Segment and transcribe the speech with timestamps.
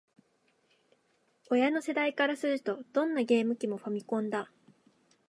[1.51, 4.49] 親の世代からすると、どんなゲーム機も「ファミコン」だ